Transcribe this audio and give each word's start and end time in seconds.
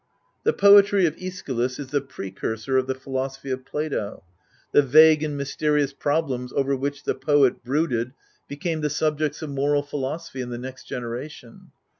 The 0.43 0.51
poetry 0.51 1.05
of 1.05 1.15
iEschylus 1.17 1.77
is 1.77 1.89
the 1.89 2.01
precursor 2.01 2.75
of 2.75 2.87
the 2.87 2.95
philosophy 2.95 3.51
of 3.51 3.63
Plato: 3.65 4.23
the 4.71 4.81
vague 4.81 5.21
and 5.21 5.37
mysterious 5.37 5.93
problems 5.93 6.51
over 6.53 6.75
which 6.75 7.03
the 7.03 7.13
poet 7.13 7.63
brooded 7.63 8.13
became 8.47 8.81
the 8.81 8.89
subjects 8.89 9.43
of 9.43 9.51
moral 9.51 9.83
philosophy 9.83 10.41
in 10.41 10.49
the 10.49 10.57
next 10.57 10.85
generation. 10.85 11.69